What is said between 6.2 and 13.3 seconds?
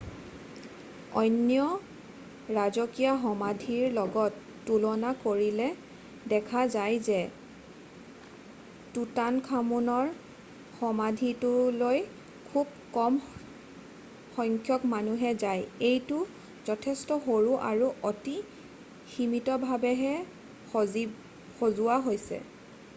দেখা যায় যে টুটানখামুনৰ সমাধিটোলৈ খুব কম